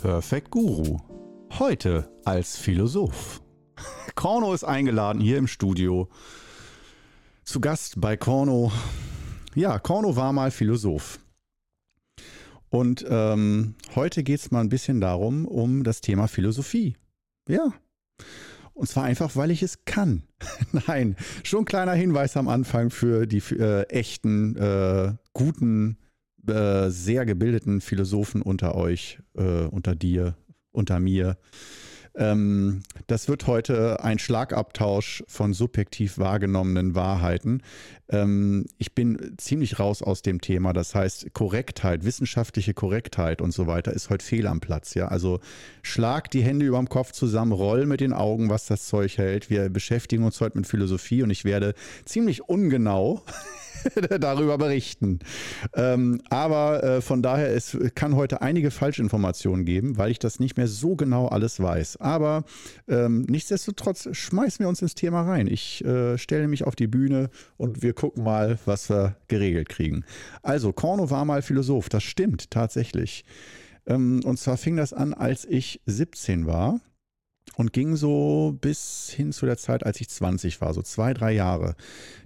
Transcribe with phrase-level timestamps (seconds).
[0.00, 0.98] Perfect Guru.
[1.58, 3.42] Heute als Philosoph.
[4.14, 6.08] Korno ist eingeladen hier im Studio.
[7.44, 8.72] Zu Gast bei Korno.
[9.54, 11.20] Ja, Korno war mal Philosoph.
[12.70, 16.96] Und ähm, heute geht es mal ein bisschen darum, um das Thema Philosophie.
[17.46, 17.74] Ja.
[18.72, 20.22] Und zwar einfach, weil ich es kann.
[20.86, 25.98] Nein, schon ein kleiner Hinweis am Anfang für die äh, echten, äh, guten
[26.46, 30.34] äh, sehr gebildeten Philosophen unter euch, äh, unter dir,
[30.72, 31.36] unter mir.
[32.16, 37.62] Ähm, das wird heute ein Schlagabtausch von subjektiv wahrgenommenen Wahrheiten.
[38.08, 40.72] Ähm, ich bin ziemlich raus aus dem Thema.
[40.72, 44.94] Das heißt, Korrektheit, wissenschaftliche Korrektheit und so weiter ist heute fehl am Platz.
[44.94, 45.08] Ja?
[45.08, 45.38] Also
[45.82, 49.48] schlag die Hände über dem Kopf zusammen, roll mit den Augen, was das Zeug hält.
[49.48, 53.22] Wir beschäftigen uns heute mit Philosophie und ich werde ziemlich ungenau
[54.20, 55.20] darüber berichten.
[55.74, 60.56] Ähm, aber äh, von daher, es kann heute einige Falschinformationen geben, weil ich das nicht
[60.56, 61.98] mehr so genau alles weiß.
[61.98, 62.44] Aber
[62.88, 65.46] ähm, nichtsdestotrotz schmeißen wir uns ins Thema rein.
[65.46, 70.04] Ich äh, stelle mich auf die Bühne und wir gucken mal, was wir geregelt kriegen.
[70.42, 71.88] Also, Korno war mal Philosoph.
[71.88, 73.24] Das stimmt tatsächlich.
[73.86, 76.80] Ähm, und zwar fing das an, als ich 17 war
[77.56, 81.32] und ging so bis hin zu der Zeit, als ich 20 war, so zwei, drei
[81.32, 81.74] Jahre.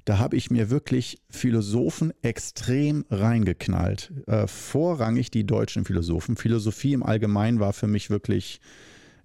[0.05, 4.12] Da habe ich mir wirklich Philosophen extrem reingeknallt.
[4.27, 6.36] Äh, vorrangig die deutschen Philosophen.
[6.36, 8.61] Philosophie im Allgemeinen war für mich wirklich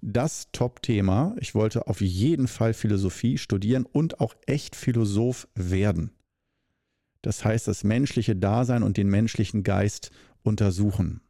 [0.02, 1.36] das Top-Thema.
[1.40, 6.12] Ich wollte auf jeden Fall Philosophie studieren und auch echt Philosoph werden.
[7.22, 10.12] Das heißt, das menschliche Dasein und den menschlichen Geist
[10.44, 11.22] untersuchen.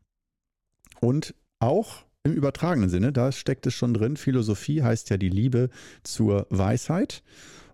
[1.01, 4.17] Und auch im übertragenen Sinne, da steckt es schon drin.
[4.17, 5.69] Philosophie heißt ja die Liebe
[6.03, 7.23] zur Weisheit.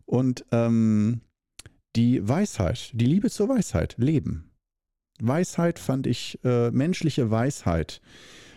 [0.06, 1.22] Und ähm,
[1.96, 4.52] die Weisheit, die Liebe zur Weisheit, Leben.
[5.20, 8.02] Weisheit fand ich, äh, menschliche Weisheit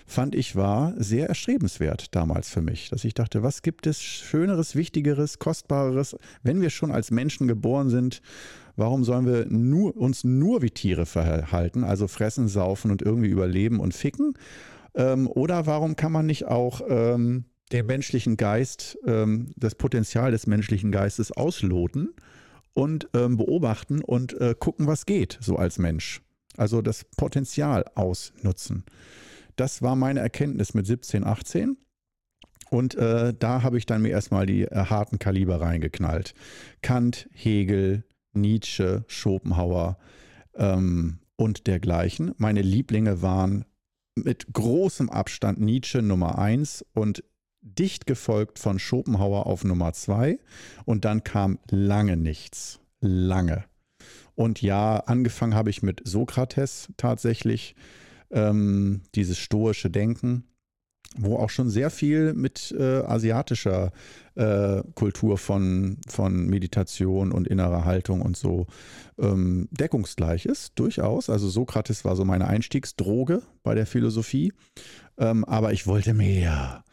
[0.08, 4.74] fand ich war sehr erstrebenswert damals für mich, dass ich dachte, was gibt es Schöneres,
[4.74, 8.22] Wichtigeres, Kostbareres, wenn wir schon als Menschen geboren sind,
[8.74, 13.80] warum sollen wir nur, uns nur wie Tiere verhalten, also fressen, saufen und irgendwie überleben
[13.80, 14.34] und ficken?
[14.94, 20.46] Ähm, oder warum kann man nicht auch ähm, den menschlichen Geist, ähm, das Potenzial des
[20.46, 22.14] menschlichen Geistes ausloten
[22.74, 26.22] und ähm, beobachten und äh, gucken, was geht, so als Mensch?
[26.56, 28.84] Also das Potenzial ausnutzen.
[29.56, 31.76] Das war meine Erkenntnis mit 17, 18.
[32.70, 36.34] Und äh, da habe ich dann mir erstmal die äh, harten Kaliber reingeknallt.
[36.82, 39.98] Kant, Hegel, Nietzsche, Schopenhauer
[40.54, 42.34] ähm, und dergleichen.
[42.36, 43.64] Meine Lieblinge waren
[44.24, 47.24] mit großem Abstand Nietzsche Nummer 1 und
[47.60, 50.38] dicht gefolgt von Schopenhauer auf Nummer 2
[50.84, 52.80] und dann kam lange nichts.
[53.00, 53.64] Lange.
[54.34, 57.74] Und ja, angefangen habe ich mit Sokrates tatsächlich,
[58.30, 60.44] ähm, dieses stoische Denken
[61.16, 63.92] wo auch schon sehr viel mit äh, asiatischer
[64.34, 68.66] äh, Kultur von, von Meditation und innerer Haltung und so
[69.18, 71.30] ähm, deckungsgleich ist, durchaus.
[71.30, 74.52] Also Sokrates war so meine Einstiegsdroge bei der Philosophie,
[75.18, 76.84] ähm, aber ich wollte mehr.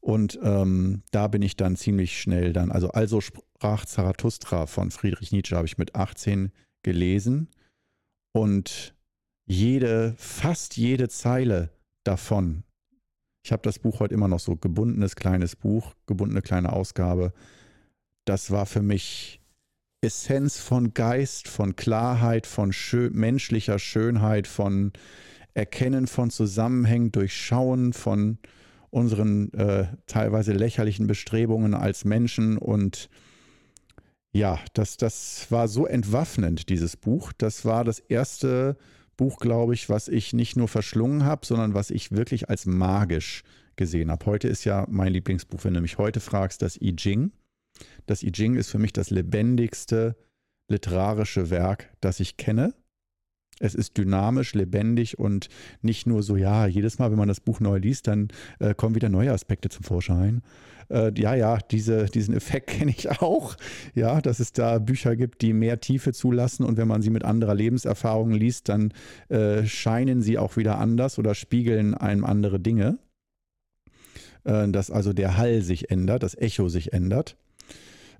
[0.00, 5.32] Und ähm, da bin ich dann ziemlich schnell dann, also also sprach Zarathustra von Friedrich
[5.32, 6.52] Nietzsche, habe ich mit 18
[6.82, 7.48] gelesen
[8.32, 8.94] und
[9.44, 11.70] jede, fast jede Zeile
[12.04, 12.62] davon
[13.42, 17.32] ich habe das Buch heute immer noch so gebundenes kleines Buch, gebundene kleine Ausgabe.
[18.24, 19.40] Das war für mich
[20.00, 24.92] Essenz von Geist, von Klarheit, von schön, menschlicher Schönheit, von
[25.54, 28.38] Erkennen von Zusammenhängen, Durchschauen von
[28.90, 32.58] unseren äh, teilweise lächerlichen Bestrebungen als Menschen.
[32.58, 33.08] Und
[34.32, 37.32] ja, das, das war so entwaffnend, dieses Buch.
[37.36, 38.76] Das war das erste
[39.18, 43.42] Buch, glaube ich, was ich nicht nur verschlungen habe, sondern was ich wirklich als magisch
[43.76, 44.24] gesehen habe.
[44.24, 47.32] Heute ist ja mein Lieblingsbuch, wenn du mich heute fragst, das I Ching.
[48.06, 50.16] Das I Ching ist für mich das lebendigste
[50.68, 52.74] literarische Werk, das ich kenne.
[53.60, 55.48] Es ist dynamisch, lebendig und
[55.82, 58.28] nicht nur so, ja, jedes Mal, wenn man das Buch neu liest, dann
[58.60, 60.42] äh, kommen wieder neue Aspekte zum Vorschein.
[60.90, 63.56] Äh, ja, ja, diese, diesen Effekt kenne ich auch.
[63.94, 67.24] Ja, dass es da Bücher gibt, die mehr Tiefe zulassen und wenn man sie mit
[67.24, 68.92] anderer Lebenserfahrung liest, dann
[69.28, 72.98] äh, scheinen sie auch wieder anders oder spiegeln einem andere Dinge.
[74.44, 77.36] Äh, dass also der Hall sich ändert, das Echo sich ändert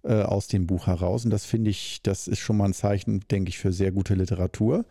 [0.02, 1.24] äh, aus dem Buch heraus.
[1.24, 4.14] Und das finde ich, das ist schon mal ein Zeichen, denke ich, für sehr gute
[4.14, 4.84] Literatur.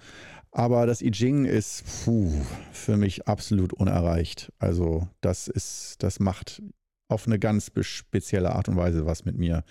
[0.57, 2.31] Aber das I Ching ist puh,
[2.71, 4.51] für mich absolut unerreicht.
[4.57, 6.63] Also das ist, das macht
[7.09, 9.63] auf eine ganz spezielle Art und Weise was mit mir.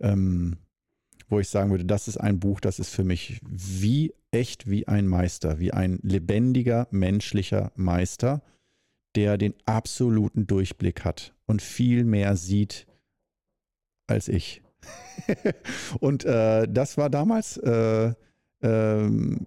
[0.00, 0.56] Ähm,
[1.28, 4.88] wo ich sagen würde, das ist ein Buch, das ist für mich wie echt wie
[4.88, 8.42] ein Meister, wie ein lebendiger menschlicher Meister,
[9.14, 12.88] der den absoluten Durchblick hat und viel mehr sieht
[14.08, 14.60] als ich.
[16.00, 18.12] und äh, das war damals äh,
[18.62, 19.46] ähm,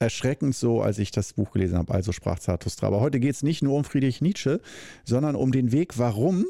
[0.00, 2.86] erschreckend so, als ich das Buch gelesen habe, also sprach Zarathustra.
[2.86, 4.60] Aber heute geht es nicht nur um Friedrich Nietzsche,
[5.04, 6.46] sondern um den Weg, warum.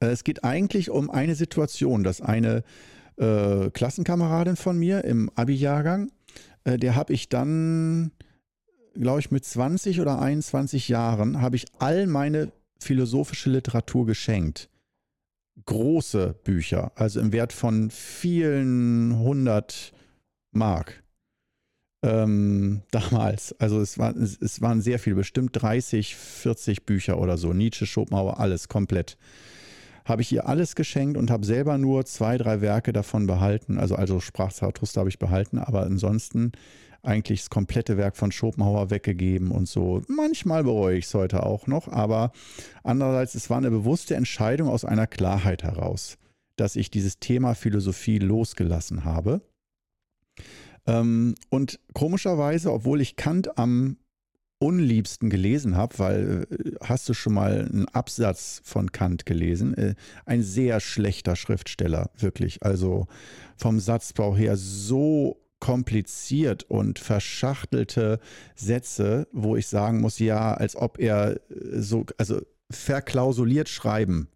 [0.00, 2.62] Äh, es geht eigentlich um eine Situation, dass eine
[3.16, 6.12] äh, Klassenkameradin von mir im Abi-Jahrgang,
[6.64, 8.12] äh, der habe ich dann,
[8.94, 14.68] glaube ich, mit 20 oder 21 Jahren, habe ich all meine philosophische Literatur geschenkt.
[15.64, 19.92] Große Bücher, also im Wert von vielen hundert
[20.52, 21.02] Mark.
[22.02, 23.54] Ähm, damals.
[23.58, 27.52] Also es, war, es, es, waren sehr viele, bestimmt 30, 40 Bücher oder so.
[27.52, 29.16] Nietzsche, Schopenhauer, alles komplett.
[30.04, 33.78] Habe ich ihr alles geschenkt und habe selber nur zwei, drei Werke davon behalten.
[33.78, 36.52] Also, also sprach Zarathustra habe ich behalten, aber ansonsten
[37.02, 40.02] eigentlich das komplette Werk von Schopenhauer weggegeben und so.
[40.08, 42.32] Manchmal bereue ich es heute auch noch, aber
[42.82, 46.16] andererseits, es war eine bewusste Entscheidung aus einer Klarheit heraus,
[46.56, 49.42] dass ich dieses Thema Philosophie losgelassen habe
[50.88, 53.98] ähm, und komischerweise, obwohl ich Kant am
[54.58, 59.74] unliebsten gelesen habe, weil äh, hast du schon mal einen Absatz von Kant gelesen?
[59.74, 59.94] Äh,
[60.24, 62.62] ein sehr schlechter Schriftsteller, wirklich.
[62.62, 63.06] Also
[63.56, 68.18] vom Satzbau her so kompliziert und verschachtelte
[68.54, 72.40] Sätze, wo ich sagen muss, ja, als ob er äh, so, also
[72.70, 74.28] verklausuliert schreiben,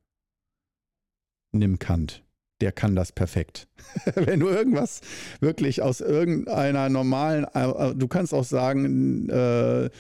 [1.53, 2.23] nimm Kant
[2.62, 3.67] der kann das perfekt.
[4.14, 5.00] Wenn du irgendwas
[5.41, 9.91] wirklich aus irgendeiner normalen, äh, äh, du kannst auch sagen, äh,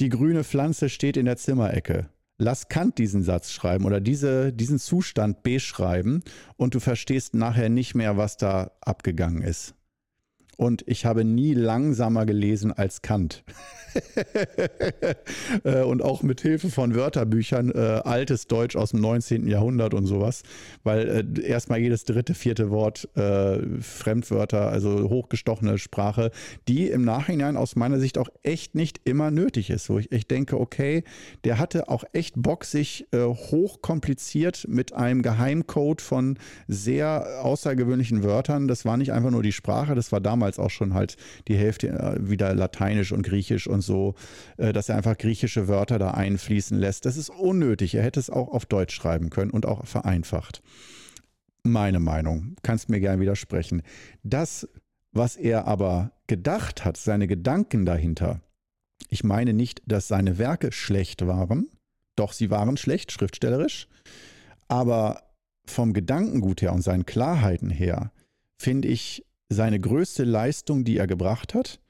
[0.00, 2.08] die grüne Pflanze steht in der Zimmerecke.
[2.38, 6.22] Lass Kant diesen Satz schreiben oder diese, diesen Zustand beschreiben
[6.56, 9.74] und du verstehst nachher nicht mehr, was da abgegangen ist
[10.56, 13.44] und ich habe nie langsamer gelesen als Kant.
[15.64, 19.46] Äh, und auch mit Hilfe von Wörterbüchern, äh, altes Deutsch aus dem 19.
[19.46, 20.42] Jahrhundert und sowas,
[20.82, 26.30] weil äh, erstmal jedes dritte, vierte Wort äh, Fremdwörter, also hochgestochene Sprache,
[26.68, 29.90] die im Nachhinein aus meiner Sicht auch echt nicht immer nötig ist.
[29.90, 31.04] Wo ich echt denke, okay,
[31.44, 38.68] der hatte auch echt Bock, sich äh, hochkompliziert mit einem Geheimcode von sehr außergewöhnlichen Wörtern,
[38.68, 41.16] das war nicht einfach nur die Sprache, das war damals damals auch schon halt
[41.46, 44.14] die Hälfte äh, wieder Lateinisch und Griechisch und so,
[44.56, 47.06] äh, dass er einfach griechische Wörter da einfließen lässt.
[47.06, 47.94] Das ist unnötig.
[47.94, 50.60] Er hätte es auch auf Deutsch schreiben können und auch vereinfacht.
[51.62, 52.56] Meine Meinung.
[52.62, 53.82] Kannst mir gerne widersprechen.
[54.24, 54.68] Das,
[55.12, 58.40] was er aber gedacht hat, seine Gedanken dahinter,
[59.08, 61.68] ich meine nicht, dass seine Werke schlecht waren,
[62.16, 63.86] doch sie waren schlecht schriftstellerisch,
[64.66, 65.22] aber
[65.66, 68.10] vom Gedankengut her und seinen Klarheiten her
[68.58, 71.80] finde ich seine größte Leistung, die er gebracht hat,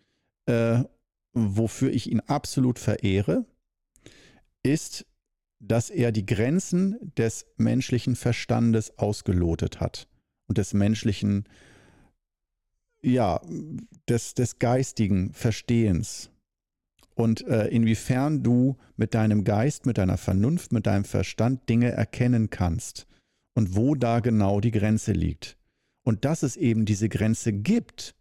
[0.47, 0.83] äh,
[1.33, 3.45] wofür ich ihn absolut verehre,
[4.63, 5.07] ist,
[5.59, 10.09] dass er die Grenzen des menschlichen Verstandes ausgelotet hat
[10.49, 11.45] und des menschlichen,
[13.03, 13.41] ja,
[14.09, 16.31] des, des geistigen Verstehens.
[17.15, 22.51] Und äh, inwiefern du mit deinem Geist, mit deiner Vernunft, mit deinem Verstand Dinge erkennen
[22.51, 23.07] kannst
[23.55, 25.57] und wo da genau die Grenze liegt
[26.03, 28.15] und dass es eben diese Grenze gibt.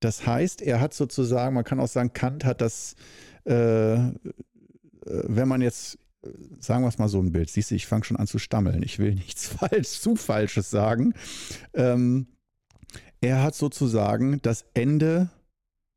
[0.00, 2.94] Das heißt, er hat sozusagen, man kann auch sagen, Kant hat das,
[3.46, 4.12] äh, äh
[5.04, 5.98] wenn man jetzt,
[6.60, 8.82] sagen wir es mal so ein Bild, siehst du, ich fange schon an zu stammeln,
[8.82, 11.14] ich will nichts falsch, zu Falsches sagen.
[11.74, 12.26] Ähm,
[13.20, 15.30] er hat sozusagen das Ende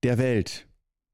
[0.03, 0.67] der Welt,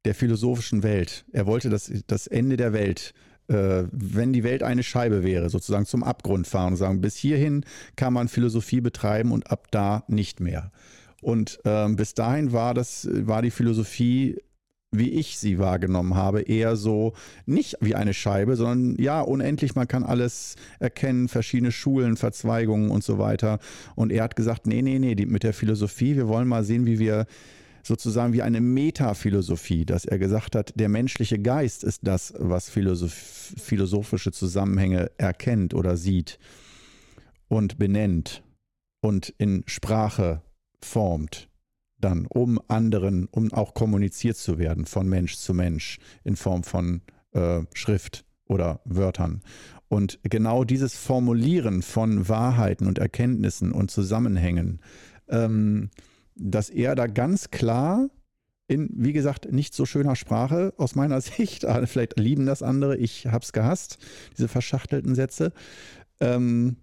[0.05, 1.25] der philosophischen Welt.
[1.31, 5.85] Er wollte das, das Ende der Welt äh, wenn die Welt eine Scheibe wäre, sozusagen
[5.85, 7.63] zum Abgrund fahren und sagen, bis hierhin
[7.95, 10.71] kann man Philosophie betreiben und ab da nicht mehr.
[11.21, 14.37] Und ähm, bis dahin war das, war die Philosophie,
[14.91, 17.13] wie ich sie wahrgenommen habe, eher so
[17.45, 23.03] nicht wie eine Scheibe, sondern ja, unendlich, man kann alles erkennen, verschiedene Schulen, Verzweigungen und
[23.03, 23.59] so weiter.
[23.95, 26.85] Und er hat gesagt, nee, nee, nee, die, mit der Philosophie, wir wollen mal sehen,
[26.85, 27.25] wie wir
[27.85, 33.13] sozusagen wie eine Metaphilosophie, dass er gesagt hat, der menschliche Geist ist das, was philosoph
[33.13, 36.39] philosophische Zusammenhänge erkennt oder sieht
[37.47, 38.43] und benennt
[39.01, 40.41] und in Sprache
[40.81, 41.47] formt,
[41.99, 47.01] dann um anderen, um auch kommuniziert zu werden von Mensch zu Mensch in Form von
[47.33, 49.41] äh, Schrift oder Wörtern.
[49.87, 54.79] Und genau dieses Formulieren von Wahrheiten und Erkenntnissen und Zusammenhängen,
[55.29, 55.91] ähm,
[56.35, 58.09] dass er da ganz klar
[58.67, 63.27] in, wie gesagt, nicht so schöner Sprache aus meiner Sicht, vielleicht lieben das andere, ich
[63.27, 63.97] habe es gehasst,
[64.37, 65.53] diese verschachtelten Sätze,
[66.19, 66.77] ähm,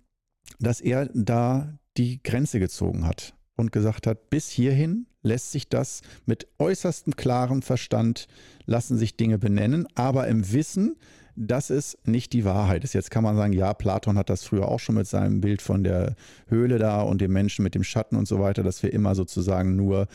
[0.58, 6.02] dass er da die Grenze gezogen hat und gesagt hat, bis hierhin lässt sich das
[6.26, 8.26] mit äußerstem klarem Verstand,
[8.64, 10.96] lassen sich Dinge benennen, aber im Wissen,
[11.36, 12.92] dass es nicht die Wahrheit ist.
[12.92, 15.84] Jetzt kann man sagen, ja, Platon hat das früher auch schon mit seinem Bild von
[15.84, 16.14] der
[16.48, 19.76] Höhle da und dem Menschen mit dem Schatten und so weiter, dass wir immer sozusagen
[19.76, 20.08] nur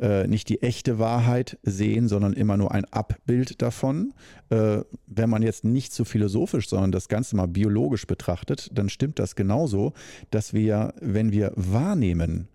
[0.00, 4.14] äh, nicht die echte Wahrheit sehen, sondern immer nur ein Abbild davon.
[4.48, 9.18] Äh, wenn man jetzt nicht so philosophisch, sondern das Ganze mal biologisch betrachtet, dann stimmt
[9.18, 9.92] das genauso,
[10.30, 12.48] dass wir, wenn wir wahrnehmen,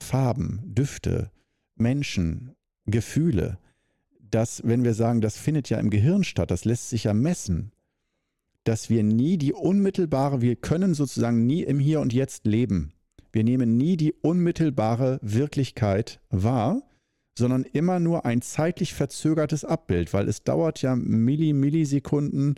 [0.00, 1.30] Farben, Düfte,
[1.76, 2.52] Menschen,
[2.86, 3.58] Gefühle,
[4.36, 7.72] dass, wenn wir sagen, das findet ja im Gehirn statt, das lässt sich ja messen,
[8.64, 12.92] dass wir nie die unmittelbare, wir können sozusagen nie im Hier und Jetzt leben.
[13.32, 16.82] Wir nehmen nie die unmittelbare Wirklichkeit wahr,
[17.38, 22.56] sondern immer nur ein zeitlich verzögertes Abbild, weil es dauert ja Milli, Millisekunden,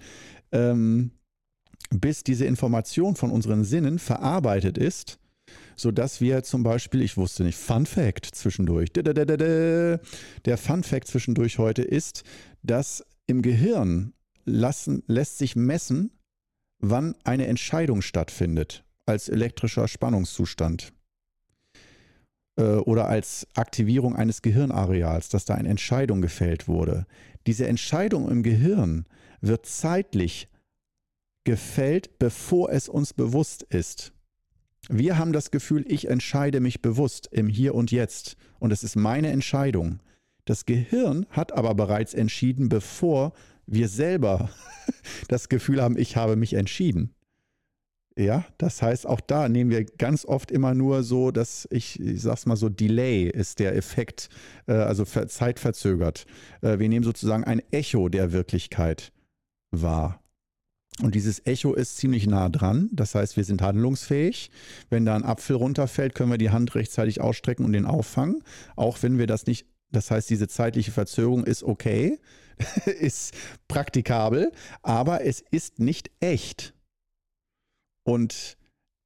[0.50, 1.12] ähm,
[1.90, 5.20] bis diese Information von unseren Sinnen verarbeitet ist,
[5.78, 10.00] sodass wir zum Beispiel, ich wusste nicht, Fun Fact zwischendurch, der
[10.56, 12.25] Fun Fact zwischendurch heute ist,
[12.62, 14.12] dass im Gehirn
[14.44, 16.11] lassen, lässt sich messen,
[16.80, 20.92] wann eine Entscheidung stattfindet als elektrischer Spannungszustand
[22.56, 27.06] äh, oder als Aktivierung eines Gehirnareals, dass da eine Entscheidung gefällt wurde.
[27.47, 29.06] Diese Entscheidung im Gehirn
[29.40, 30.49] wird zeitlich
[31.44, 34.12] gefällt, bevor es uns bewusst ist.
[34.88, 38.97] Wir haben das Gefühl, ich entscheide mich bewusst im Hier und Jetzt und es ist
[38.97, 40.00] meine Entscheidung.
[40.44, 43.32] Das Gehirn hat aber bereits entschieden, bevor
[43.66, 44.50] wir selber
[45.28, 47.14] das Gefühl haben, ich habe mich entschieden.
[48.18, 52.20] Ja, das heißt, auch da nehmen wir ganz oft immer nur so, dass ich, ich
[52.20, 54.28] sag's mal so, Delay ist der Effekt,
[54.66, 56.26] äh, also zeitverzögert.
[56.61, 59.12] Äh, wir nehmen sozusagen ein Echo der Wirklichkeit
[59.70, 60.20] wahr.
[61.00, 62.88] Und dieses Echo ist ziemlich nah dran.
[62.93, 64.50] Das heißt, wir sind handlungsfähig.
[64.90, 68.43] Wenn da ein Apfel runterfällt, können wir die Hand rechtzeitig ausstrecken und den auffangen.
[68.75, 72.19] Auch wenn wir das nicht, das heißt, diese zeitliche Verzögerung ist okay,
[73.00, 73.33] ist
[73.69, 74.50] praktikabel,
[74.83, 76.75] aber es ist nicht echt.
[78.02, 78.57] Und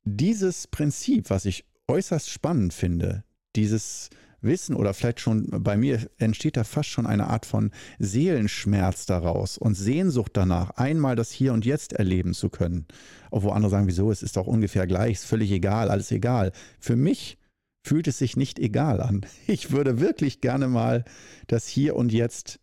[0.05, 4.09] dieses Prinzip, was ich äußerst spannend finde, dieses
[4.43, 9.59] Wissen oder vielleicht schon bei mir entsteht da fast schon eine Art von Seelenschmerz daraus
[9.59, 12.87] und Sehnsucht danach, einmal das Hier und Jetzt erleben zu können.
[13.31, 16.53] Obwohl andere sagen, wieso, es ist doch ungefähr gleich, ist völlig egal, alles egal.
[16.79, 17.39] Für mich
[17.85, 19.27] fühlt es sich nicht egal an.
[19.47, 21.05] Ich würde wirklich gerne mal
[21.47, 22.61] das Hier und Jetzt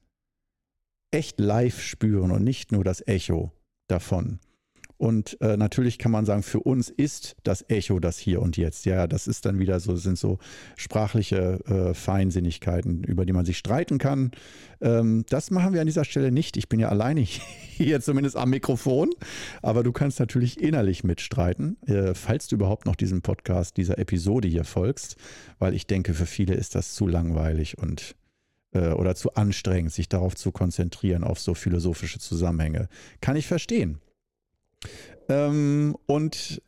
[1.11, 3.51] echt live spüren und nicht nur das Echo
[3.87, 4.39] davon.
[4.99, 8.85] Und äh, natürlich kann man sagen, für uns ist das Echo das Hier und Jetzt.
[8.85, 10.39] Ja, das ist dann wieder so, sind so
[10.75, 14.31] sprachliche äh, Feinsinnigkeiten, über die man sich streiten kann.
[14.81, 16.57] Ähm, das machen wir an dieser Stelle nicht.
[16.57, 19.11] Ich bin ja alleine hier zumindest am Mikrofon,
[19.61, 24.49] aber du kannst natürlich innerlich mitstreiten, äh, falls du überhaupt noch diesem Podcast, dieser Episode
[24.49, 25.15] hier folgst,
[25.59, 28.17] weil ich denke, für viele ist das zu langweilig und
[28.73, 32.89] äh, oder zu anstrengend, sich darauf zu konzentrieren, auf so philosophische Zusammenhänge.
[33.21, 34.01] Kann ich verstehen.
[35.27, 36.61] Ähm, und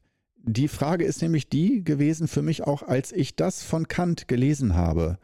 [0.44, 4.75] die Frage ist nämlich die gewesen für mich auch, als ich das von Kant gelesen
[4.75, 5.18] habe.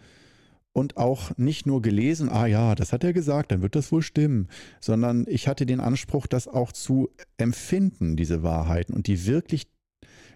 [0.73, 4.03] Und auch nicht nur gelesen, ah ja, das hat er gesagt, dann wird das wohl
[4.03, 4.47] stimmen,
[4.79, 9.67] sondern ich hatte den Anspruch, das auch zu empfinden, diese Wahrheiten und die wirklich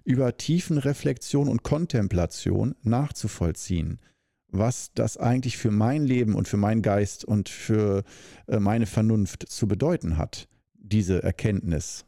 [0.04, 4.00] über tiefen Reflexion und Kontemplation nachzuvollziehen,
[4.48, 8.04] was das eigentlich für mein Leben und für meinen Geist und für
[8.48, 12.06] äh, meine Vernunft zu bedeuten hat, diese Erkenntnis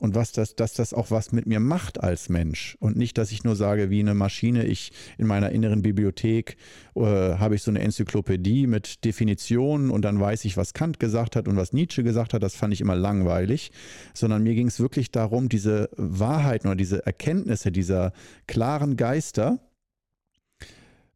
[0.00, 2.76] und was das, dass das auch was mit mir macht als Mensch.
[2.80, 6.56] Und nicht, dass ich nur sage, wie eine Maschine, ich in meiner inneren Bibliothek
[6.96, 11.36] äh, habe ich so eine Enzyklopädie mit Definitionen und dann weiß ich, was Kant gesagt
[11.36, 13.70] hat und was Nietzsche gesagt hat, das fand ich immer langweilig,
[14.14, 18.12] sondern mir ging es wirklich darum, diese Wahrheiten oder diese Erkenntnisse dieser
[18.48, 19.60] klaren Geister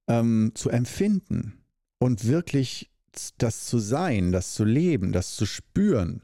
[0.07, 1.55] ähm, zu empfinden
[1.99, 2.91] und wirklich
[3.39, 6.23] das zu sein, das zu leben, das zu spüren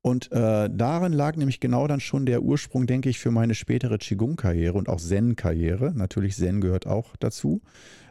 [0.00, 3.98] und äh, darin lag nämlich genau dann schon der Ursprung, denke ich, für meine spätere
[3.98, 5.92] Qigong-Karriere und auch Zen-Karriere.
[5.94, 7.62] Natürlich Zen gehört auch dazu.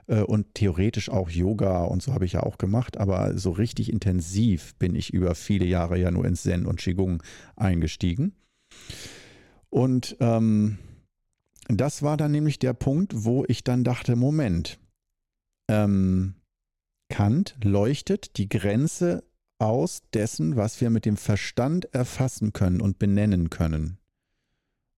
[0.08, 2.98] Äh, und theoretisch auch Yoga und so habe ich ja auch gemacht.
[2.98, 7.24] Aber so richtig intensiv bin ich über viele Jahre ja nur ins Zen und Qigong
[7.56, 8.34] eingestiegen.
[9.70, 10.78] Und ähm,
[11.70, 14.78] das war dann nämlich der Punkt, wo ich dann dachte, Moment,
[15.70, 16.36] ähm,
[17.10, 19.24] Kant leuchtet die Grenze
[19.60, 23.98] aus dessen, was wir mit dem Verstand erfassen können und benennen können.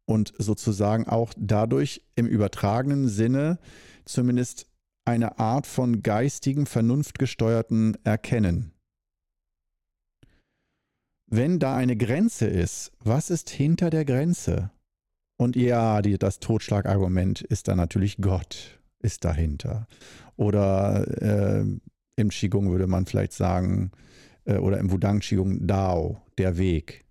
[0.06, 3.60] Und sozusagen auch dadurch im übertragenen Sinne
[4.06, 4.68] zumindest
[5.06, 8.74] eine Art von geistigen, vernunftgesteuerten Erkennen.
[11.28, 14.72] Wenn da eine Grenze ist, was ist hinter der Grenze?
[15.38, 19.88] Und ja, die, das Totschlagargument ist da natürlich Gott ist dahinter.
[20.36, 21.66] Oder äh,
[22.16, 23.92] im Qigong würde man vielleicht sagen,
[24.58, 27.06] oder im Wudang Qigong Dao, der Weg.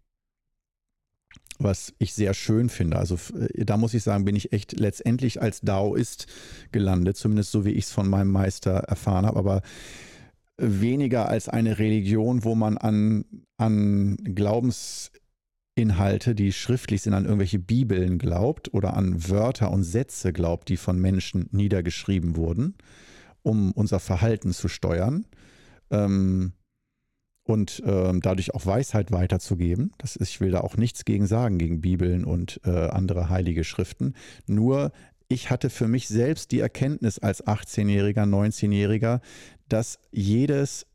[1.61, 2.99] Was ich sehr schön finde.
[2.99, 6.26] Also äh, da muss ich sagen, bin ich echt letztendlich als Daoist
[6.73, 9.38] gelandet, zumindest so wie ich es von meinem Meister erfahren habe.
[9.38, 9.62] Aber
[10.59, 13.25] weniger als eine Religion, wo man an,
[13.57, 20.68] an Glaubensinhalte, die schriftlich sind, an irgendwelche Bibeln glaubt oder an Wörter und Sätze glaubt,
[20.68, 22.75] die von Menschen niedergeschrieben wurden,
[23.42, 25.26] um unser Verhalten zu steuern.
[25.90, 26.52] Ähm,
[27.48, 29.92] und ähm, dadurch auch Weisheit weiterzugeben.
[29.96, 33.64] Das ist, ich will da auch nichts gegen sagen, gegen Bibeln und äh, andere heilige
[33.64, 34.14] Schriften.
[34.46, 34.92] Nur
[35.28, 39.20] ich hatte für mich selbst die Erkenntnis als 18-Jähriger, 19-Jähriger,
[39.68, 40.86] dass jedes,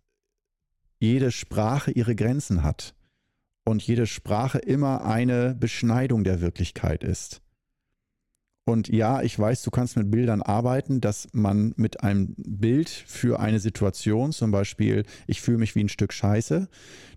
[1.00, 2.93] jede Sprache ihre Grenzen hat
[3.65, 7.43] und jede Sprache immer eine Beschneidung der Wirklichkeit ist.
[8.65, 13.39] Und ja, ich weiß, du kannst mit Bildern arbeiten, dass man mit einem Bild für
[13.39, 16.70] eine Situation, zum Beispiel, ich fühle mich wie ein Stück Scheiße,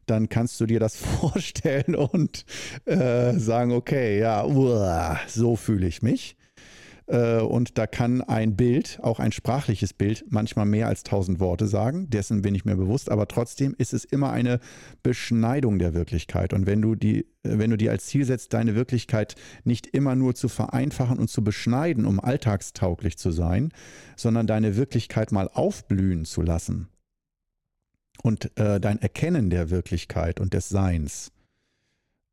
[0.06, 2.44] dann kannst du dir das vorstellen und
[2.84, 6.36] äh, sagen, okay, ja, uah, so fühle ich mich.
[7.06, 11.66] Äh, und da kann ein Bild, auch ein sprachliches Bild, manchmal mehr als tausend Worte
[11.66, 12.10] sagen.
[12.10, 13.10] Dessen bin ich mir bewusst.
[13.10, 14.60] Aber trotzdem ist es immer eine
[15.02, 16.52] Beschneidung der Wirklichkeit.
[16.52, 19.34] Und wenn du die, wenn du dir als Ziel setzt, deine Wirklichkeit
[19.64, 23.72] nicht immer nur zu vereinfachen und zu beschneiden, um alltagstauglich zu sein,
[24.16, 26.88] sondern deine Wirklichkeit mal aufblühen zu lassen
[28.22, 31.30] und äh, dein Erkennen der Wirklichkeit und des Seins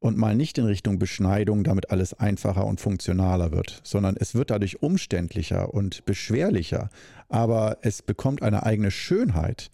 [0.03, 4.50] und mal nicht in Richtung Beschneidung, damit alles einfacher und funktionaler wird, sondern es wird
[4.51, 6.89] dadurch umständlicher und beschwerlicher,
[7.29, 9.72] aber es bekommt eine eigene Schönheit.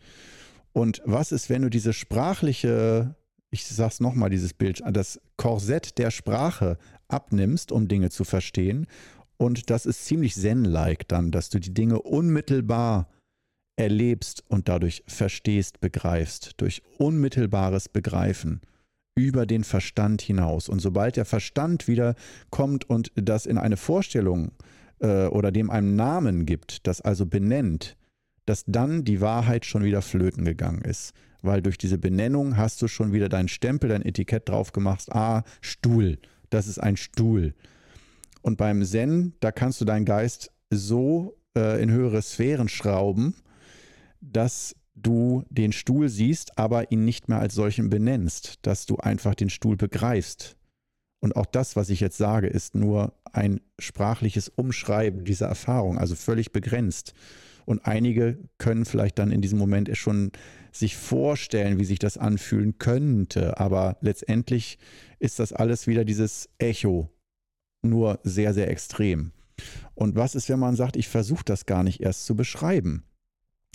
[0.71, 3.15] Und was ist, wenn du diese sprachliche,
[3.50, 8.86] ich sag's nochmal, dieses Bild, das Korsett der Sprache abnimmst, um Dinge zu verstehen?
[9.38, 13.09] Und das ist ziemlich zen-like dann, dass du die Dinge unmittelbar
[13.77, 18.61] erlebst und dadurch verstehst, begreifst, durch unmittelbares Begreifen
[19.20, 20.70] über den Verstand hinaus.
[20.70, 22.16] Und sobald der Verstand wieder
[22.50, 24.51] kommt und das in eine Vorstellung
[25.00, 27.98] äh, oder dem einen Namen gibt, das also benennt,
[28.46, 31.14] dass dann die Wahrheit schon wieder flöten gegangen ist.
[31.42, 35.12] Weil durch diese Benennung hast du schon wieder deinen Stempel, dein Etikett drauf gemacht.
[35.12, 36.18] Ah, Stuhl,
[36.50, 37.53] das ist ein Stuhl.
[38.42, 43.36] Und beim Zen, da kannst du deinen Geist so äh, in höhere Sphären schrauben,
[44.22, 49.35] dass du den Stuhl siehst, aber ihn nicht mehr als solchen benennst, dass du einfach
[49.35, 50.55] den Stuhl begreifst.
[51.20, 56.16] Und auch das, was ich jetzt sage, ist nur ein sprachliches Umschreiben dieser Erfahrung, also
[56.16, 57.14] völlig begrenzt.
[57.66, 60.31] Und einige können vielleicht dann in diesem Moment schon
[60.72, 63.59] sich vorstellen, wie sich das anfühlen könnte.
[63.59, 64.79] Aber letztendlich
[65.20, 67.09] ist das alles wieder dieses Echo,
[67.81, 69.31] nur sehr, sehr extrem.
[69.94, 73.03] Und was ist, wenn man sagt, ich versuche das gar nicht erst zu beschreiben?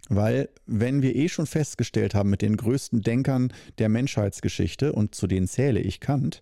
[0.09, 5.27] Weil wenn wir eh schon festgestellt haben mit den größten Denkern der Menschheitsgeschichte, und zu
[5.27, 6.41] denen zähle ich Kant,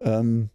[0.00, 0.50] ähm,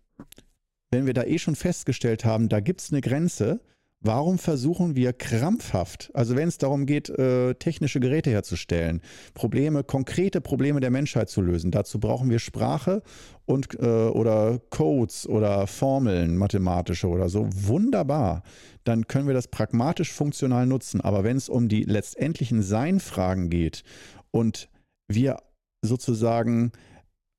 [0.91, 3.61] wenn wir da eh schon festgestellt haben, da gibt es eine Grenze,
[4.03, 8.99] Warum versuchen wir krampfhaft, also wenn es darum geht, äh, technische Geräte herzustellen,
[9.35, 13.03] Probleme, konkrete Probleme der Menschheit zu lösen, dazu brauchen wir Sprache
[13.45, 17.47] und äh, oder Codes oder Formeln, mathematische oder so.
[17.53, 18.41] Wunderbar.
[18.85, 21.01] Dann können wir das pragmatisch funktional nutzen.
[21.01, 23.83] Aber wenn es um die letztendlichen Seinfragen geht
[24.31, 24.69] und
[25.07, 25.37] wir
[25.83, 26.71] sozusagen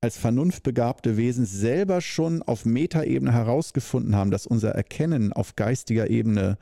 [0.03, 6.57] als vernunftbegabte Wesen selber schon auf Metaebene herausgefunden haben, dass unser Erkennen auf geistiger Ebene,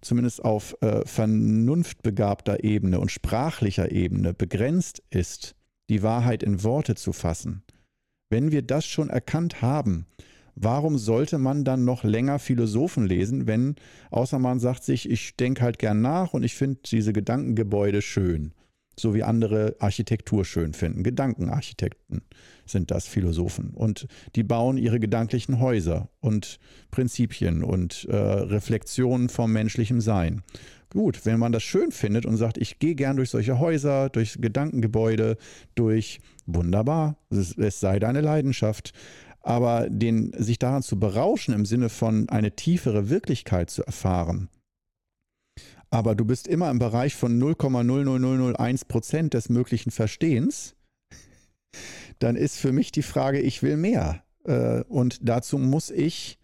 [0.00, 5.54] zumindest auf äh, vernunftbegabter Ebene und sprachlicher Ebene begrenzt ist,
[5.88, 7.62] die Wahrheit in Worte zu fassen.
[8.28, 10.06] Wenn wir das schon erkannt haben,
[10.56, 13.76] warum sollte man dann noch länger Philosophen lesen, wenn,
[14.10, 18.52] außer man sagt sich, ich denke halt gern nach und ich finde diese Gedankengebäude schön,
[18.98, 21.04] so wie andere Architektur schön finden.
[21.04, 22.22] Gedankenarchitekten
[22.70, 23.70] sind das Philosophen.
[23.70, 26.58] Und die bauen ihre gedanklichen Häuser und
[26.90, 30.42] Prinzipien und äh, Reflexionen vom menschlichen Sein.
[30.90, 34.38] Gut, wenn man das schön findet und sagt, ich gehe gern durch solche Häuser, durch
[34.40, 35.36] Gedankengebäude,
[35.74, 38.92] durch wunderbar, es, es sei deine Leidenschaft.
[39.42, 44.50] Aber den, sich daran zu berauschen im Sinne von eine tiefere Wirklichkeit zu erfahren,
[45.90, 50.76] aber du bist immer im Bereich von 0,00001 Prozent des möglichen Verstehens,
[52.18, 54.22] dann ist für mich die Frage, ich will mehr.
[54.44, 56.38] Äh, und dazu muss ich,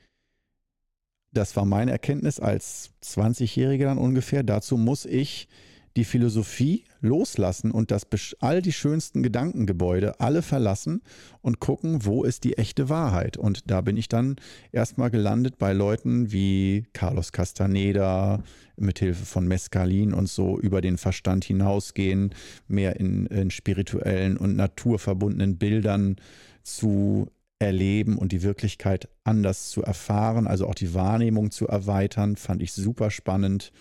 [1.32, 5.48] das war meine Erkenntnis als 20-Jähriger dann ungefähr, dazu muss ich
[5.96, 8.06] die Philosophie loslassen und das,
[8.40, 11.02] all die schönsten Gedankengebäude alle verlassen
[11.40, 13.36] und gucken, wo ist die echte Wahrheit.
[13.36, 14.36] Und da bin ich dann
[14.72, 18.42] erstmal gelandet bei Leuten wie Carlos Castaneda,
[18.76, 22.34] mithilfe von Mescalin und so über den Verstand hinausgehen,
[22.68, 26.16] mehr in, in spirituellen und naturverbundenen Bildern
[26.62, 32.62] zu erleben und die Wirklichkeit anders zu erfahren, also auch die Wahrnehmung zu erweitern, fand
[32.62, 33.72] ich super spannend.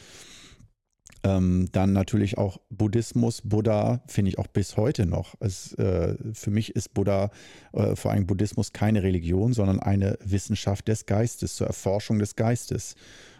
[1.25, 5.33] Ähm, dann natürlich auch Buddhismus, Buddha finde ich auch bis heute noch.
[5.39, 7.31] Es, äh, für mich ist Buddha,
[7.73, 12.95] äh, vor allem Buddhismus, keine Religion, sondern eine Wissenschaft des Geistes, zur Erforschung des Geistes.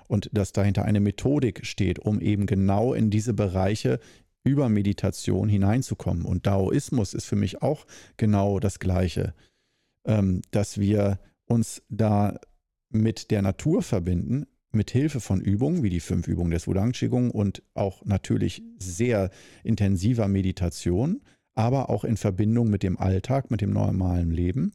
[0.08, 4.00] Und dass dahinter eine Methodik steht, um eben genau in diese Bereiche
[4.44, 6.26] über Meditation hineinzukommen.
[6.26, 7.86] Und Daoismus ist für mich auch
[8.18, 9.36] genau das Gleiche,
[10.06, 12.40] ähm, dass wir uns da
[12.90, 17.32] mit der Natur verbinden, mit Hilfe von Übungen wie die fünf Übungen des Wudang Qigong
[17.32, 19.32] und auch natürlich sehr
[19.64, 21.22] intensiver Meditation,
[21.54, 24.74] aber auch in Verbindung mit dem Alltag, mit dem normalen Leben,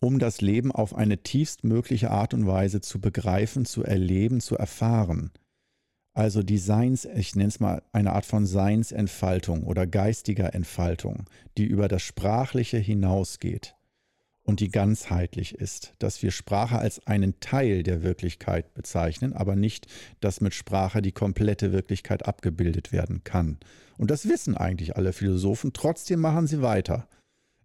[0.00, 5.30] um das Leben auf eine tiefstmögliche Art und Weise zu begreifen, zu erleben, zu erfahren.
[6.14, 11.26] Also die Seins, ich nenne es mal eine Art von Seinsentfaltung oder geistiger Entfaltung,
[11.58, 13.75] die über das Sprachliche hinausgeht
[14.46, 19.88] und die ganzheitlich ist, dass wir Sprache als einen Teil der Wirklichkeit bezeichnen, aber nicht,
[20.20, 23.58] dass mit Sprache die komplette Wirklichkeit abgebildet werden kann.
[23.98, 27.08] Und das wissen eigentlich alle Philosophen, trotzdem machen sie weiter.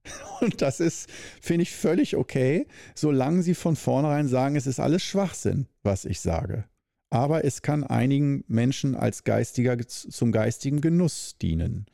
[0.41, 1.07] Und das ist,
[1.39, 6.19] finde ich, völlig okay, solange sie von vornherein sagen, es ist alles Schwachsinn, was ich
[6.19, 6.65] sage.
[7.11, 11.85] Aber es kann einigen Menschen als geistiger, zum geistigen Genuss dienen.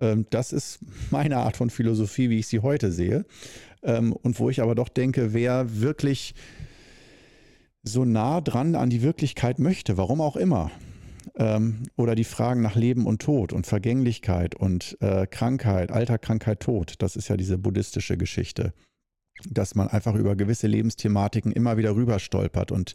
[0.00, 3.24] Ähm, das ist meine Art von Philosophie, wie ich sie heute sehe.
[3.82, 6.34] Ähm, und wo ich aber doch denke, wer wirklich
[7.82, 10.70] so nah dran an die Wirklichkeit möchte, warum auch immer,
[11.36, 16.60] ähm, oder die Fragen nach Leben und Tod und Vergänglichkeit und äh, Krankheit, Alter, Krankheit,
[16.60, 18.74] Tod, das ist ja diese buddhistische Geschichte,
[19.48, 22.94] dass man einfach über gewisse Lebensthematiken immer wieder rüber stolpert und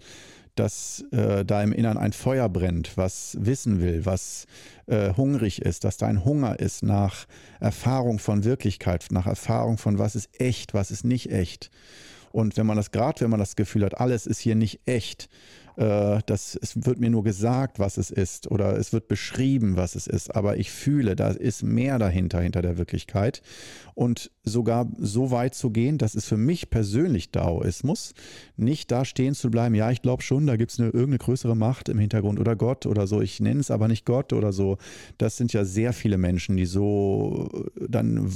[0.56, 4.46] dass äh, da im Innern ein Feuer brennt, was wissen will, was
[4.88, 7.26] äh, hungrig ist, dass da ein Hunger ist nach
[7.60, 11.72] Erfahrung von Wirklichkeit, nach Erfahrung von was ist echt, was ist nicht echt.
[12.32, 15.30] Und wenn man das gerade, wenn man das Gefühl hat, alles ist hier nicht echt,
[15.78, 19.96] äh, das, es wird mir nur gesagt, was es ist oder es wird beschrieben, was
[19.96, 23.42] es ist, aber ich fühle, da ist mehr dahinter, hinter der Wirklichkeit.
[23.94, 28.14] Und sogar so weit zu gehen, das ist für mich persönlich Daoismus,
[28.58, 31.56] nicht da stehen zu bleiben, ja, ich glaube schon, da gibt es eine, irgendeine größere
[31.56, 34.78] Macht im Hintergrund oder Gott oder so, ich nenne es aber nicht Gott oder so.
[35.18, 37.50] Das sind ja sehr viele Menschen, die so
[37.88, 38.34] dann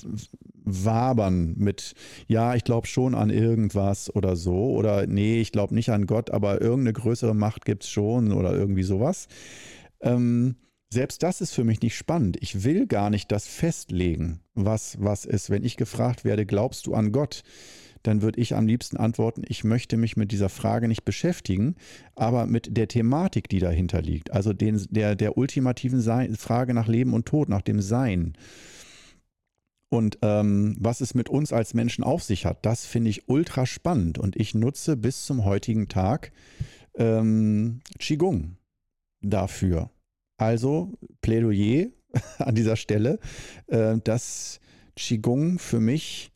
[0.85, 1.93] wabern mit,
[2.27, 6.31] ja, ich glaube schon an irgendwas oder so, oder nee, ich glaube nicht an Gott,
[6.31, 9.27] aber irgendeine größere Macht gibt es schon oder irgendwie sowas.
[10.01, 10.55] Ähm,
[10.91, 12.37] selbst das ist für mich nicht spannend.
[12.41, 15.49] Ich will gar nicht das festlegen, was was ist.
[15.49, 17.43] Wenn ich gefragt werde, glaubst du an Gott?
[18.03, 21.75] Dann würde ich am liebsten antworten, ich möchte mich mit dieser Frage nicht beschäftigen,
[22.15, 24.31] aber mit der Thematik, die dahinter liegt.
[24.31, 28.33] Also den, der, der ultimativen Sein, Frage nach Leben und Tod, nach dem Sein.
[29.89, 33.65] Und ähm, was es mit uns als Menschen auf sich hat, das finde ich ultra
[33.65, 34.19] spannend.
[34.19, 36.31] Und ich nutze bis zum heutigen Tag
[36.95, 38.57] ähm, Qigong
[39.21, 39.89] dafür.
[40.37, 41.87] Also Plädoyer
[42.37, 43.19] an dieser Stelle,
[43.67, 44.59] äh, dass
[44.95, 46.31] Qigong für mich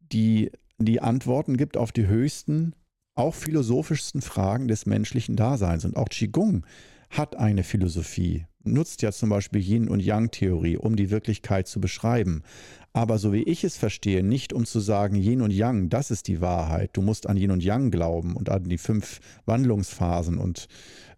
[0.00, 2.74] die, die Antworten gibt auf die höchsten,
[3.14, 5.84] auch philosophischsten Fragen des menschlichen Daseins.
[5.84, 6.66] Und auch Qigong
[7.10, 12.42] hat eine Philosophie, nutzt ja zum Beispiel Yin- und Yang-Theorie, um die Wirklichkeit zu beschreiben.
[12.92, 16.28] Aber so wie ich es verstehe, nicht um zu sagen, Yin und Yang, das ist
[16.28, 16.90] die Wahrheit.
[16.92, 20.68] Du musst an Yin und Yang glauben und an die fünf Wandlungsphasen und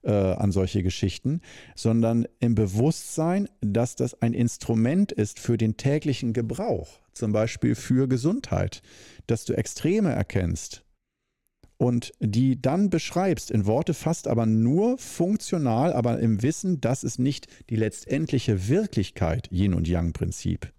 [0.03, 1.43] äh, an solche Geschichten,
[1.75, 8.09] sondern im Bewusstsein, dass das ein Instrument ist für den täglichen Gebrauch, zum Beispiel für
[8.09, 8.81] Gesundheit,
[9.27, 10.86] dass du Extreme erkennst,
[11.79, 17.19] und die dann beschreibst, in Worte fasst, aber nur funktional, aber im Wissen, dass es
[17.19, 20.73] nicht die letztendliche Wirklichkeit Yin und Yang-Prinzip.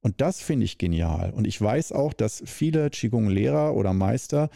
[0.00, 1.32] Und das finde ich genial.
[1.32, 4.48] Und ich weiß auch, dass viele Qigong-Lehrer oder Meister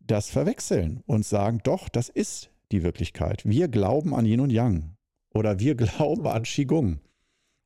[0.00, 3.44] das verwechseln und sagen, doch, das ist die Wirklichkeit.
[3.44, 4.96] Wir glauben an Yin und Yang.
[5.32, 6.98] Oder wir glauben an Qigong.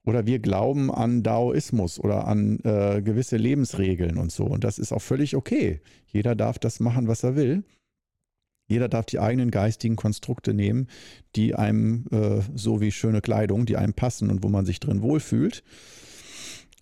[0.06, 4.44] Oder wir glauben an Daoismus oder an äh, gewisse Lebensregeln und so.
[4.44, 5.80] Und das ist auch völlig okay.
[6.06, 7.64] Jeder darf das machen, was er will.
[8.66, 10.86] Jeder darf die eigenen geistigen Konstrukte nehmen,
[11.34, 15.02] die einem, äh, so wie schöne Kleidung, die einem passen und wo man sich drin
[15.02, 15.64] wohlfühlt,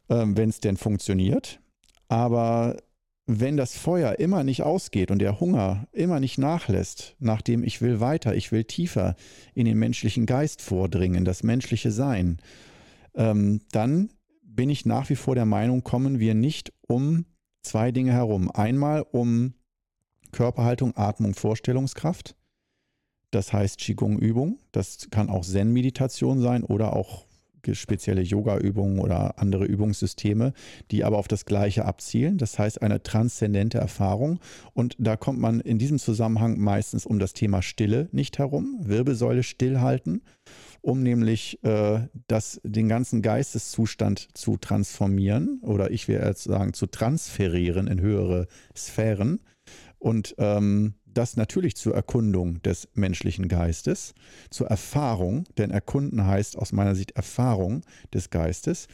[0.08, 1.60] äh, wenn es denn funktioniert.
[2.08, 2.76] Aber
[3.26, 8.00] wenn das Feuer immer nicht ausgeht und der Hunger immer nicht nachlässt, nachdem ich will
[8.00, 9.16] weiter, ich will tiefer
[9.54, 12.38] in den menschlichen Geist vordringen, das menschliche Sein,
[13.18, 14.10] ähm, dann
[14.42, 17.26] bin ich nach wie vor der Meinung, kommen wir nicht um
[17.62, 18.50] zwei Dinge herum.
[18.50, 19.52] Einmal um
[20.32, 22.34] Körperhaltung, Atmung, Vorstellungskraft.
[23.30, 24.58] Das heißt Qigong-Übung.
[24.72, 27.26] Das kann auch Zen-Meditation sein oder auch
[27.72, 30.54] spezielle Yoga-Übungen oder andere Übungssysteme,
[30.90, 32.38] die aber auf das Gleiche abzielen.
[32.38, 34.40] Das heißt eine transzendente Erfahrung.
[34.72, 38.78] Und da kommt man in diesem Zusammenhang meistens um das Thema Stille nicht herum.
[38.80, 40.22] Wirbelsäule stillhalten,
[40.80, 46.86] um nämlich äh, das, den ganzen Geisteszustand zu transformieren oder ich will jetzt sagen zu
[46.86, 49.40] transferieren in höhere Sphären.
[49.98, 54.14] Und ähm, das natürlich zur Erkundung des menschlichen Geistes,
[54.50, 57.82] zur Erfahrung, denn erkunden heißt aus meiner Sicht Erfahrung
[58.14, 58.86] des Geistes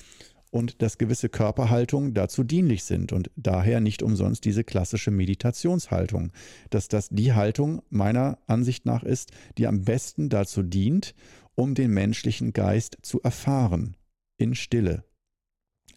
[0.54, 6.30] und dass gewisse Körperhaltungen dazu dienlich sind und daher nicht umsonst diese klassische Meditationshaltung,
[6.70, 11.16] dass das die Haltung meiner Ansicht nach ist, die am besten dazu dient,
[11.54, 13.96] um den menschlichen Geist zu erfahren
[14.36, 15.04] in Stille.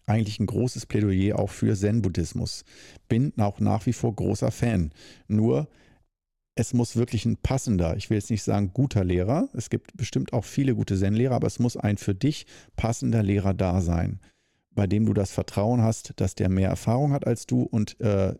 [0.06, 2.64] Eigentlich ein großes Plädoyer auch für Zen-Buddhismus.
[3.08, 4.92] Bin auch nach wie vor großer Fan.
[5.26, 5.68] Nur
[6.54, 10.32] es muss wirklich ein passender, ich will jetzt nicht sagen guter Lehrer, es gibt bestimmt
[10.32, 14.18] auch viele gute Zen-Lehrer, aber es muss ein für dich passender Lehrer da sein,
[14.72, 18.34] bei dem du das Vertrauen hast, dass der mehr Erfahrung hat als du und äh,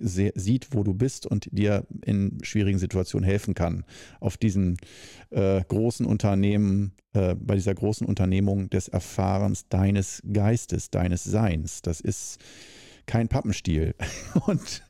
[0.00, 3.84] sieht, wo du bist und dir in schwierigen Situationen helfen kann.
[4.20, 4.76] Auf diesen
[5.30, 11.82] äh, großen Unternehmen, äh, bei dieser großen Unternehmung des Erfahrens deines Geistes, deines Seins.
[11.82, 12.38] Das ist
[13.06, 13.94] kein Pappenstiel.
[14.46, 14.82] Und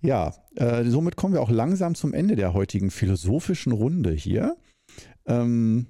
[0.00, 4.56] ja, äh, somit kommen wir auch langsam zum Ende der heutigen philosophischen Runde hier.
[5.26, 5.86] Ähm,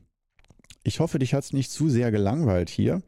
[0.84, 3.02] ich hoffe, dich hat es nicht zu sehr gelangweilt hier.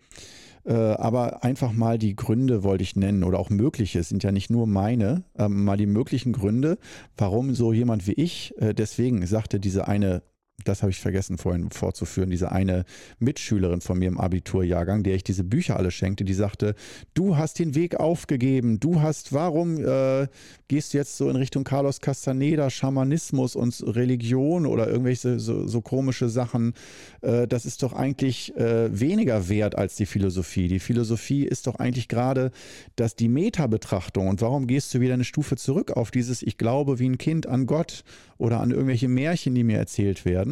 [0.67, 4.51] Äh, aber einfach mal die Gründe wollte ich nennen oder auch mögliche, sind ja nicht
[4.51, 6.79] nur meine, äh, mal die möglichen Gründe,
[7.17, 10.23] warum so jemand wie ich, äh, deswegen sagte diese eine
[10.65, 12.85] das habe ich vergessen vorhin vorzuführen, diese eine
[13.19, 16.75] Mitschülerin von mir im Abiturjahrgang, der ich diese Bücher alle schenkte, die sagte,
[17.15, 20.27] du hast den Weg aufgegeben, du hast, warum äh,
[20.69, 25.81] gehst du jetzt so in Richtung Carlos Castaneda, Schamanismus und Religion oder irgendwelche so, so
[25.83, 26.75] komische Sachen,
[27.21, 30.69] äh, das ist doch eigentlich äh, weniger wert als die Philosophie.
[30.69, 32.51] Die Philosophie ist doch eigentlich gerade
[32.97, 36.99] dass die Meta-Betrachtung und warum gehst du wieder eine Stufe zurück auf dieses Ich glaube
[36.99, 38.05] wie ein Kind an Gott
[38.39, 40.46] oder an irgendwelche Märchen, die mir erzählt werden.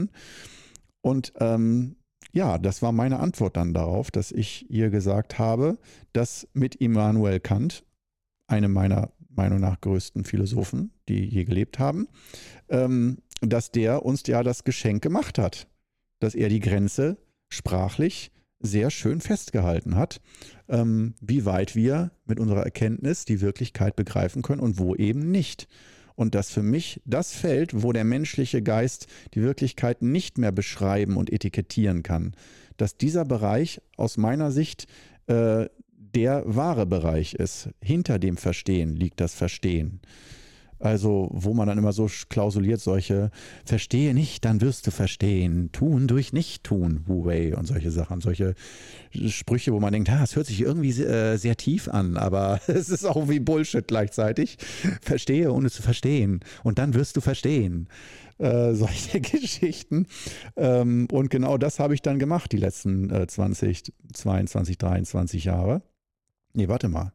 [1.00, 1.96] Und ähm,
[2.32, 5.78] ja, das war meine Antwort dann darauf, dass ich ihr gesagt habe,
[6.12, 7.84] dass mit Immanuel Kant,
[8.46, 12.08] einem meiner Meinung nach größten Philosophen, die je gelebt haben,
[12.68, 15.68] ähm, dass der uns ja das Geschenk gemacht hat,
[16.20, 20.20] dass er die Grenze sprachlich sehr schön festgehalten hat,
[20.68, 25.68] ähm, wie weit wir mit unserer Erkenntnis die Wirklichkeit begreifen können und wo eben nicht
[26.16, 31.16] und dass für mich das Feld, wo der menschliche Geist die Wirklichkeit nicht mehr beschreiben
[31.16, 32.34] und etikettieren kann,
[32.76, 34.86] dass dieser Bereich aus meiner Sicht
[35.26, 35.66] äh,
[36.14, 37.70] der wahre Bereich ist.
[37.82, 40.00] Hinter dem Verstehen liegt das Verstehen.
[40.78, 43.30] Also, wo man dann immer so klausuliert, solche
[43.64, 45.70] Verstehe nicht, dann wirst du verstehen.
[45.72, 48.20] Tun durch Nicht-Tun, Wu Wei und solche Sachen.
[48.20, 48.54] Solche
[49.28, 52.60] Sprüche, wo man denkt, ha, es hört sich irgendwie sehr, äh, sehr tief an, aber
[52.66, 54.58] es ist auch wie Bullshit gleichzeitig.
[55.00, 56.40] Verstehe, ohne zu verstehen.
[56.62, 57.88] Und dann wirst du verstehen.
[58.38, 60.06] Äh, solche Geschichten.
[60.56, 65.82] Ähm, und genau das habe ich dann gemacht, die letzten äh, 20, 22, 23 Jahre.
[66.52, 67.12] Nee, warte mal.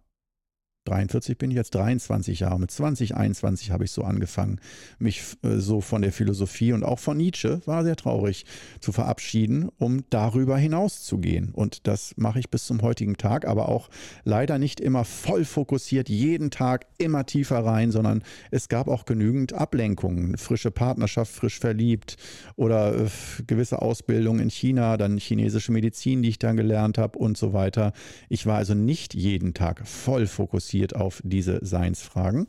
[0.89, 2.59] 43 bin ich jetzt 23 Jahre.
[2.59, 4.59] Mit 20, 21 habe ich so angefangen,
[4.97, 8.45] mich äh, so von der Philosophie und auch von Nietzsche, war sehr traurig,
[8.79, 11.51] zu verabschieden, um darüber hinaus zu gehen.
[11.53, 13.89] Und das mache ich bis zum heutigen Tag, aber auch
[14.23, 19.53] leider nicht immer voll fokussiert, jeden Tag immer tiefer rein, sondern es gab auch genügend
[19.53, 20.37] Ablenkungen.
[20.37, 22.17] Frische Partnerschaft, frisch verliebt
[22.55, 23.09] oder äh,
[23.45, 27.93] gewisse Ausbildung in China, dann chinesische Medizin, die ich dann gelernt habe und so weiter.
[28.27, 32.47] Ich war also nicht jeden Tag voll fokussiert fokussiert auf diese Seinsfragen.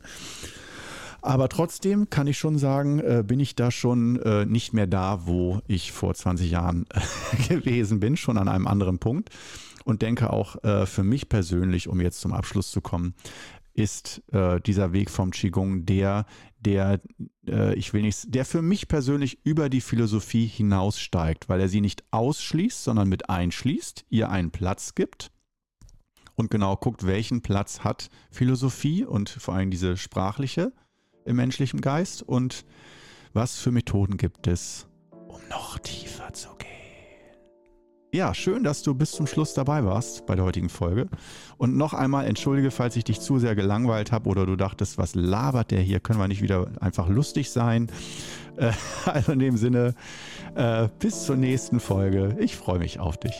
[1.23, 5.27] Aber trotzdem kann ich schon sagen, äh, bin ich da schon äh, nicht mehr da,
[5.27, 9.29] wo ich vor 20 Jahren äh, gewesen bin, schon an einem anderen Punkt.
[9.83, 13.13] Und denke auch äh, für mich persönlich, um jetzt zum Abschluss zu kommen,
[13.73, 16.25] ist äh, dieser Weg vom Qigong der,
[16.59, 16.99] der,
[17.47, 21.81] äh, ich will nicht, der für mich persönlich über die Philosophie hinaussteigt, weil er sie
[21.81, 25.31] nicht ausschließt, sondern mit einschließt, ihr einen Platz gibt
[26.41, 30.73] und genau guckt, welchen Platz hat Philosophie und vor allem diese sprachliche
[31.23, 32.65] im menschlichen Geist und
[33.31, 34.87] was für Methoden gibt es,
[35.27, 36.67] um noch tiefer zu gehen.
[38.11, 41.07] ja, schön, dass du bis zum Schluss dabei warst bei der heutigen Folge.
[41.57, 45.13] Und noch einmal entschuldige, falls ich dich zu sehr gelangweilt habe oder du dachtest, was
[45.13, 45.99] labert der hier?
[45.99, 47.87] Können wir nicht wieder einfach lustig sein?
[48.57, 48.71] Äh,
[49.05, 49.93] also in dem Sinne,
[50.55, 52.35] äh, bis zur nächsten Folge.
[52.39, 53.35] Ich freue mich auf dich.